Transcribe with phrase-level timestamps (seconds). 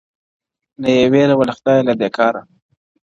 [0.81, 2.41] نه یې وېره وه له خدایه له دې کاره.!